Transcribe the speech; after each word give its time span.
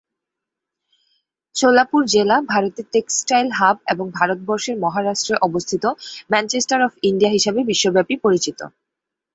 সোলাপুর 1.55 2.01
জেলা 2.13 2.37
"ভারতের 2.51 2.85
textile 2.93 3.47
hub" 3.51 3.77
এবং 3.87 4.05
ভারতবর্ষের 4.17 4.75
মহারাষ্ট্রে 4.83 5.35
অবস্থিত 5.41 5.83
"ম্যানচেস্টার 6.31 6.79
অফ 6.83 6.93
ইন্ডিয়া" 7.09 7.31
হিসাবে 7.31 7.59
বিশ্বব্যাপী 7.69 8.15
পরিচিত। 8.23 8.59